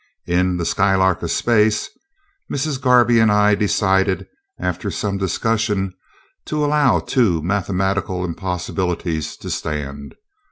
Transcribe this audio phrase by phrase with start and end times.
[0.25, 1.91] In "The Skylark of Space"
[2.51, 2.81] Mrs.
[2.81, 4.25] Garby and I decided,
[4.57, 5.93] after some discussion,
[6.45, 10.15] to allow two mathematical impossibilities to stand.